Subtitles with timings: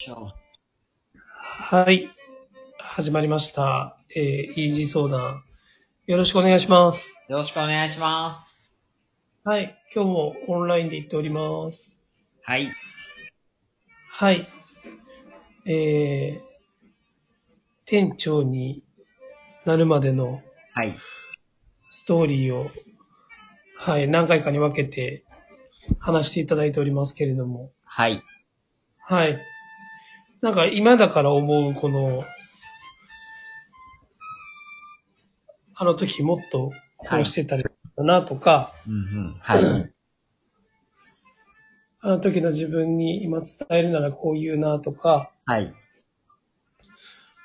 [0.00, 2.08] はい。
[2.78, 3.98] 始まりました。
[4.14, 5.42] えー、イージー相談。
[6.06, 7.08] よろしくお願いします。
[7.28, 8.56] よろしくお願いします。
[9.42, 9.76] はい。
[9.92, 11.96] 今日もオンラインで行っております。
[12.44, 12.72] はい。
[14.12, 14.48] はい。
[15.66, 16.90] えー、
[17.84, 18.84] 店長に
[19.66, 20.40] なるまでの
[20.74, 20.96] はい。
[21.90, 22.70] ストーリーを、
[23.76, 25.24] はい、何回かに分けて
[25.98, 27.72] 話していただいておりますけれども。
[27.84, 28.22] はい。
[29.00, 29.42] はい。
[30.40, 32.24] なんか今だから思うこの、
[35.74, 37.64] あの時もっとこうしてたり
[37.96, 38.96] だなとか、うんう
[39.30, 39.36] ん。
[39.40, 39.92] はい。
[42.00, 45.74] あの時の自分に今伝えるならこう言うなとか、はい。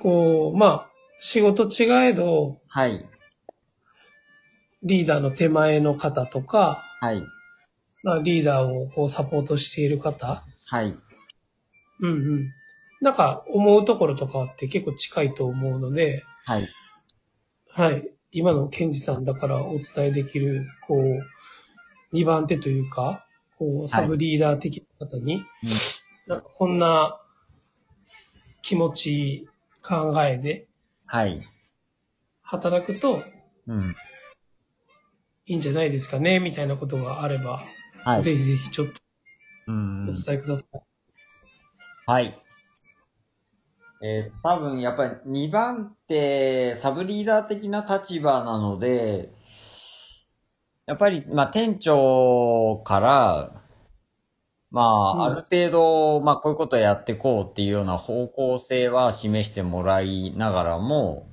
[0.00, 3.08] こう、まあ、仕事違えど、はい。
[4.84, 7.22] リーダーの手前の方とか、はい。
[8.04, 10.96] まあ、リーダーをこうサポートしている方、はい。
[12.00, 12.52] うんうん。
[13.00, 16.68] なんか思うところとかって結構近いと思うので、はい。
[17.68, 18.10] はい。
[18.32, 21.22] 今のケンジさんだからお伝えできる、こう、
[22.12, 23.26] 二番手というか、
[23.58, 25.44] こう、サブリーダー的な方に、
[26.26, 27.20] なんかこんな
[28.62, 29.48] 気持ち、
[29.86, 30.66] 考えで
[31.06, 31.40] はい。
[32.42, 33.22] 働くと
[33.68, 33.96] うん。
[35.46, 37.62] いいんじゃないですかね、みたいなことがあれば、
[38.04, 38.22] はい。
[38.22, 39.00] ぜひぜひちょっと
[39.68, 40.80] うんお伝えください。
[42.06, 42.45] はい。
[44.08, 49.32] えー、多分やっぱり2番ってサブリーダー的な立場なので、
[50.86, 53.62] やっぱり、まあ、店長から、
[54.70, 61.28] まあ、うんある程度、まあ、こういうことやってこうっていうような方向性は示してもらいながらも、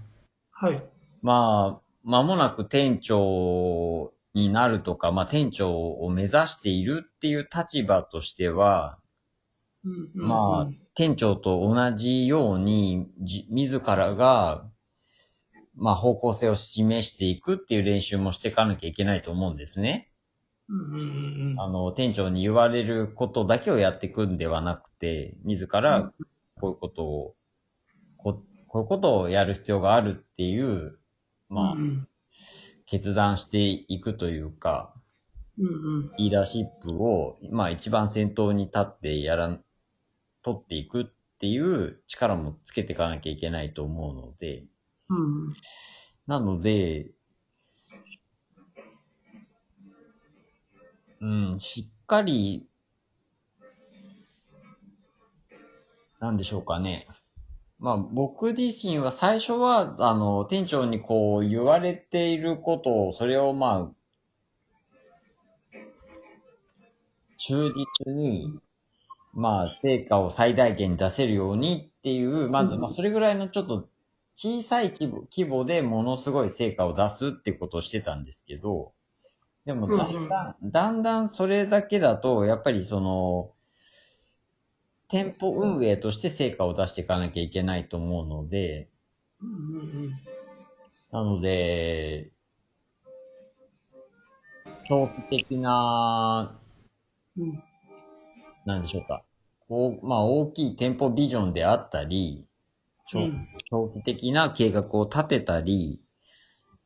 [0.51, 0.81] はい。
[1.21, 8.97] まあ、間もなく店長になるとか、まあ、店長を目指しているっていう立場としては、
[10.13, 14.69] まあ、店長と同じように、じ自らが、
[15.75, 20.11] まあ、方向性を示していくっていう練習もしていかなきゃいけないと思うんですね。
[21.57, 26.13] あの、店長に言われることだけをやっていくんではなくて、自ら
[26.59, 27.35] こういうことを、
[28.17, 30.97] ここういうことをやる必要があるっていう、
[31.49, 32.07] まあう、ん
[32.85, 34.93] 決断していくというか、
[36.17, 39.63] リーダーシップを、まあ一番先頭に立ってやらん、
[40.43, 41.05] 取っていくっ
[41.39, 44.63] ていう力もつけていかなきゃいけないと思うので、
[45.09, 45.53] うん
[46.25, 47.07] なので、
[51.19, 52.65] うん、しっかり、
[56.19, 57.07] なんでしょうかね。
[57.79, 65.77] まあ僕自身は最初は、あの、店長にこう言われていることを、それをまあ、
[67.37, 68.57] 忠実に、
[69.33, 72.81] まあ、成果を最大限に出せるようにっていう、まず、うん。
[72.81, 73.89] まあ、それぐらいのちょっと
[74.35, 78.93] 小さい規模規模でものすごい成果を出すってことをしてたんですけど、
[79.65, 83.51] でも、だんだん、だんだんそれだけだと、やっぱりその、
[85.07, 88.89] 店舗運営として成果を出していかなきゃいけないと思うので、
[91.11, 92.31] なので、
[94.87, 96.59] 長期的な
[97.37, 97.63] うん
[98.65, 99.23] なんでしょうか。
[99.67, 102.47] こう、まあ大きい店舗ビジョンであったり、
[103.07, 106.01] 長うん長期的な計画を立てたり、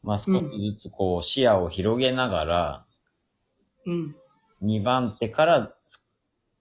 [0.03, 2.85] まあ少しずつこう視野を広げながら、
[3.85, 4.15] うん
[4.63, 5.75] 2番手から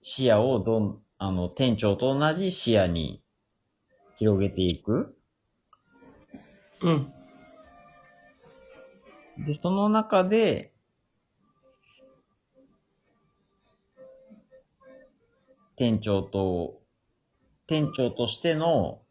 [0.01, 3.23] 視野をどん、あの、店長と同じ視野に
[4.17, 5.17] 広げていく。
[6.81, 7.13] うん
[9.45, 10.73] で、その中で、
[15.77, 16.81] 店長と、
[17.67, 19.01] 店長としての、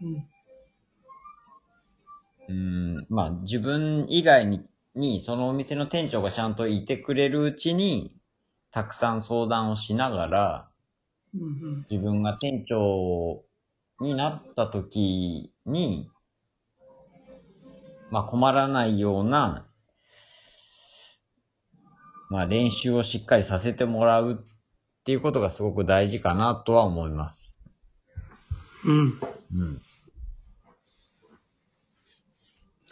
[0.00, 0.14] うん。
[2.48, 8.16] うーん、まあ自分以外に、に、そのお店の店長がちゃんといてくれるうちに、
[8.72, 10.68] たくさん相談をしながら、
[11.34, 11.86] うん。
[11.90, 13.44] 自分が店長
[14.00, 16.10] になった時に、
[18.10, 19.66] まあ困らないような、
[22.30, 24.46] まあ練習をしっかりさせてもらう
[25.08, 27.56] っていうことがすごく大事かなとは思います。
[28.84, 29.18] うん
[29.54, 29.82] うん。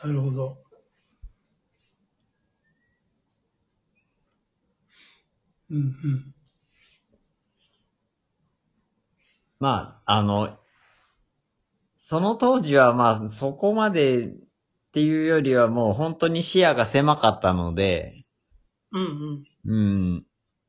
[0.03, 0.57] なるほど。
[5.71, 6.35] うんうん
[9.61, 10.57] まあ、あの、
[11.99, 14.31] その当時はまあそこまでっ
[14.95, 18.25] ていうよりはもう本当に視野が狭かったので、
[18.91, 20.27] うんうんうん。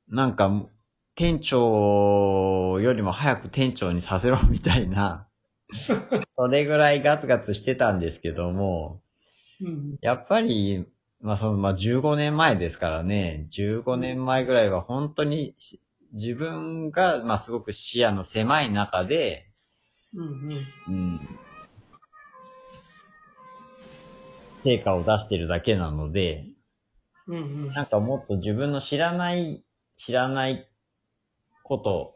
[0.10, 0.70] なんか、
[1.18, 5.28] 店長よりも早く店長にさせろみたいな、
[6.34, 9.02] それぐらいガツガツしてたんですけども、
[9.60, 9.98] うん。
[10.02, 10.86] やっぱり、
[11.20, 15.82] まあその、まあ15年前ですからね、15年前ぐらいは本当にし
[16.14, 19.50] 自分が、まあすごく視野の狭い中で、
[20.16, 20.28] うん。
[20.88, 20.94] うん。
[20.94, 21.20] うん、
[24.64, 26.46] 成果を出してるだけなので、
[27.26, 27.38] うん。
[27.38, 27.68] うん。
[27.74, 29.64] なんかもっと自分の知らない、
[29.98, 30.70] 知らない
[31.68, 32.16] こと、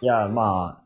[0.00, 0.82] いや、まあ、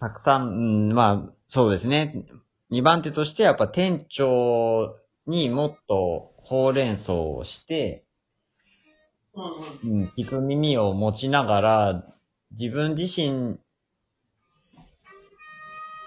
[0.00, 2.26] たくさん、うん、まあ、そうですね。
[2.68, 4.96] 二番手としてやっぱ店長
[5.26, 8.04] にもっとほうれん草をして、
[9.84, 10.12] うん。
[10.18, 12.04] 聞く耳を持ちながら、
[12.50, 13.58] 自分自身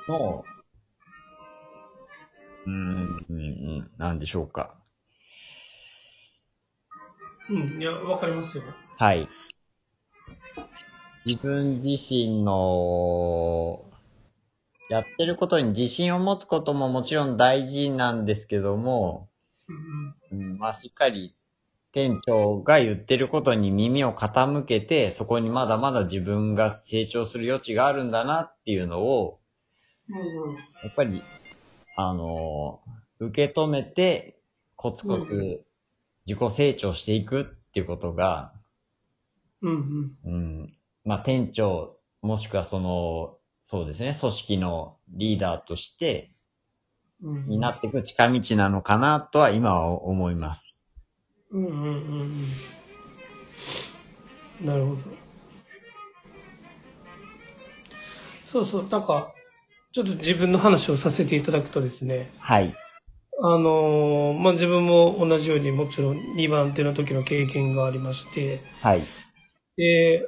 [0.09, 0.43] の、
[2.65, 4.78] うん、うん、うんなんでしょうか。
[7.49, 7.81] うん。
[7.81, 8.63] いや、わかりますよ。
[8.97, 9.27] はい。
[11.25, 13.85] 自分自身の、
[14.89, 19.29] やってることに自信を持つことももちろん大事なんですけども、
[20.31, 20.39] うん。
[20.39, 21.35] うん、まあ、しっかり
[21.91, 29.39] 店長が言ってることに耳を傾けて、そこにまだまだ自分が成長する余地があるんだなっていうのを、
[30.09, 30.55] うん。
[30.55, 31.21] やっぱり、
[31.95, 32.81] あの、
[33.19, 34.39] 受け止めて、
[34.75, 35.65] コツコうんツ
[36.29, 38.53] 自己成長していくっていうことが、
[39.63, 40.15] うん。
[40.23, 40.77] うん。
[41.03, 46.31] まあ、店長、もしくはその、そうですね、組織のリーダーとして、
[47.23, 47.47] うん。
[47.47, 50.75] になっていく近道なのかなとは今は思います。
[51.49, 52.47] うんうんうん
[54.61, 54.67] うん。
[54.67, 55.01] なるほど。
[58.45, 59.33] そうそう、なんか、
[59.93, 62.71] ちょっと自分の話をさせていただくとですね、はい。
[63.41, 69.01] あのーまあ、自分も同じようにもちろん2番手の時の経験がありまして、はい。
[69.77, 70.25] で、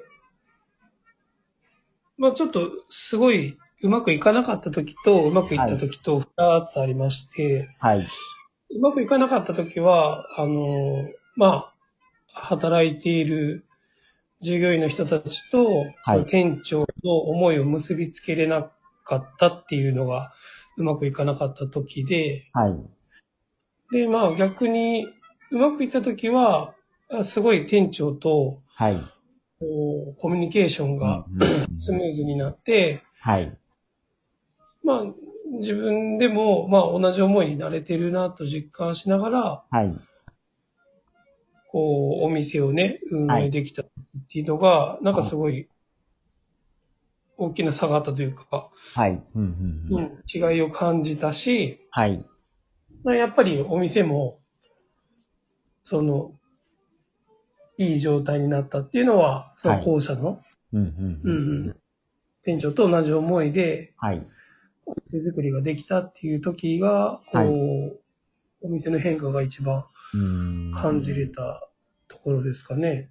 [2.17, 8.07] まあ、ちょっとすごいうまくいかなかった時とうまくいった時と2つありまして、はい。
[8.69, 11.73] うまくいかなかったときは、あの、まあ、
[12.33, 13.65] 働いている
[14.41, 18.69] 従業員の人たちと、はい店長の思いを結びつけれな
[19.03, 20.31] かったっていうのが
[20.77, 22.89] うまくいかなかったときで、はい。
[23.91, 25.07] で、まあ逆に
[25.51, 26.73] うまくいったときは、
[27.09, 28.95] あすごい店長とはい。
[29.59, 31.25] こうコミュニケーションが
[31.77, 33.57] スムーズになって、はい。
[34.83, 35.03] まあ
[35.59, 39.95] 自分でもまあ同じ思いになれてるなと実感しながら、はい。
[41.71, 43.85] こう、お店をね、運営できたっ
[44.29, 45.69] ていうのが、なんかすごい、
[47.37, 49.11] 大きな差があったというか、はい。
[49.11, 52.25] うんうんうんうん、違いを感じたし、はい。
[53.03, 54.39] まあやっぱりお店も、
[55.83, 56.33] その、
[57.77, 60.42] いい状態になったっていうのは、そのはい後者の、
[62.44, 64.27] 店長と同じ思いで、はい。
[64.86, 68.01] お店作りができたっていう時が、こう、はい
[68.63, 71.68] お店の変化が一番うん感じれた
[72.07, 73.09] ところですかね。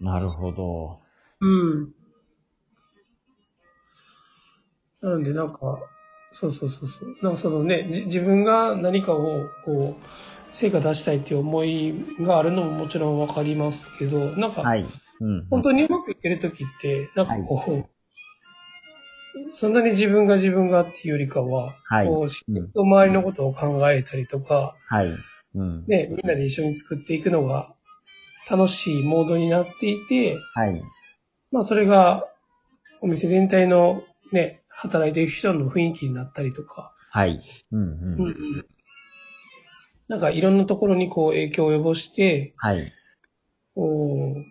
[0.00, 1.00] なるほど。
[1.40, 1.92] うん。
[5.02, 5.78] なので、なんか、
[6.40, 7.16] そうそうそうそう。
[7.22, 14.86] なんかそのね、じ自分が何かを、こう、成果出したいっていう思いがあるのももちろんわかりますけど、なんか、はい。
[15.20, 15.46] うん。
[15.50, 17.92] 本当にうまくいってる時って、なんかこう、
[19.50, 25.12] そんなに自分が自分がっていうよりかは、はいこう、しっかりと周りのことを考えたりとか、はい。
[25.54, 25.84] うん。
[25.86, 27.74] ね、みんなで一緒に作っていくのが
[28.50, 30.82] 楽しいモードになっていて、はい。
[31.50, 32.26] まあそれが
[33.00, 34.02] お店全体の
[34.32, 37.40] ね、働いている人の雰囲気になったりとか、はい。
[37.70, 38.28] うんううん。
[38.30, 38.66] ん
[40.08, 42.92] なんかいろんなところにこう影響を及ぼして、はい。
[43.76, 44.44] こう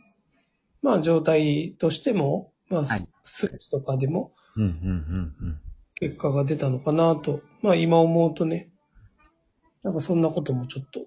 [0.81, 4.71] まあ状態としても、まあはい数値とかでもうんうんう
[5.49, 5.59] ん
[5.95, 8.71] 結果が出たのかなと、まあ今思うとね、
[9.83, 11.01] なんかそんなこともちょっと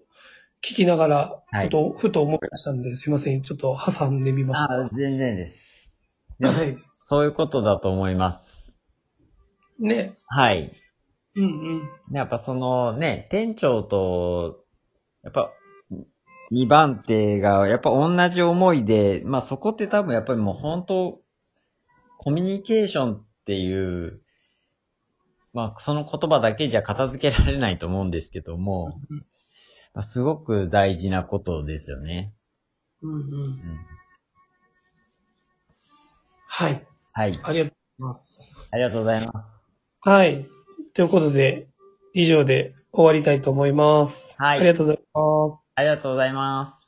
[0.62, 3.43] 聞きながら、はいふと、ふと思い出したんで、すいません。
[3.43, 4.75] ちょっと挟んでみました。
[4.75, 5.90] あ、全然です。
[6.38, 6.76] でもはい。
[6.99, 8.53] そういうことだと思います。
[9.78, 10.19] ね。
[10.26, 10.73] はい。
[11.37, 11.47] うんう
[12.12, 12.14] ん。
[12.14, 14.64] やっぱそのね、店長と、
[15.23, 15.52] やっぱ、
[16.50, 21.21] 二番手が、やっぱ同じ思いで、まあそこって多分やっぱりもう本当、
[22.19, 24.21] コミュニケーションっていう、
[25.52, 29.00] まあその言葉だけじゃ片付けられないと思うんですけども、
[29.95, 32.35] まあすごく大事なことですよね。
[33.02, 33.26] うんうんう。
[33.49, 33.61] ん、
[36.47, 36.87] はい。
[37.12, 37.40] はい。
[37.43, 38.52] ありがとうございます。
[38.71, 39.53] ありがとうございます。
[40.06, 40.46] はい。
[40.92, 41.66] ということで、
[42.12, 44.34] 以上で終わりたいと思います。
[44.37, 45.66] はいありがとうございます。
[45.76, 46.83] ありがとうございます。